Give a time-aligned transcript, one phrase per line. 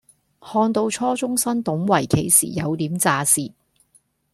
[0.39, 3.39] 看到初中生懂圍棋時有點咋舌